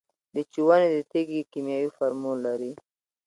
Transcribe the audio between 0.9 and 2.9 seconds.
د تیږې کیمیاوي فورمول لري.